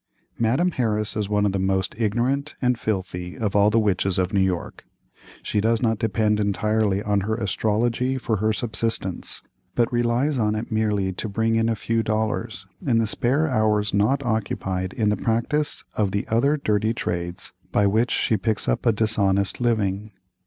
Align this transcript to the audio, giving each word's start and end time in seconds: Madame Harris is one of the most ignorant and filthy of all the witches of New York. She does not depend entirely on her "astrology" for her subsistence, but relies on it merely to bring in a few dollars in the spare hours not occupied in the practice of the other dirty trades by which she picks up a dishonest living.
Madame 0.39 0.71
Harris 0.71 1.15
is 1.15 1.29
one 1.29 1.45
of 1.45 1.51
the 1.51 1.59
most 1.59 1.93
ignorant 1.95 2.55
and 2.59 2.79
filthy 2.79 3.37
of 3.37 3.55
all 3.55 3.69
the 3.69 3.77
witches 3.77 4.17
of 4.17 4.33
New 4.33 4.41
York. 4.41 4.83
She 5.43 5.61
does 5.61 5.79
not 5.79 5.99
depend 5.99 6.39
entirely 6.39 7.03
on 7.03 7.21
her 7.21 7.35
"astrology" 7.35 8.17
for 8.17 8.37
her 8.37 8.51
subsistence, 8.51 9.43
but 9.75 9.93
relies 9.93 10.39
on 10.39 10.55
it 10.55 10.71
merely 10.71 11.13
to 11.13 11.29
bring 11.29 11.55
in 11.55 11.69
a 11.69 11.75
few 11.75 12.01
dollars 12.01 12.65
in 12.83 12.97
the 12.97 13.05
spare 13.05 13.47
hours 13.47 13.93
not 13.93 14.23
occupied 14.25 14.91
in 14.93 15.09
the 15.09 15.17
practice 15.17 15.83
of 15.93 16.09
the 16.09 16.27
other 16.29 16.57
dirty 16.57 16.95
trades 16.95 17.53
by 17.71 17.85
which 17.85 18.09
she 18.09 18.37
picks 18.37 18.67
up 18.67 18.87
a 18.87 18.91
dishonest 18.91 19.61
living. 19.61 20.13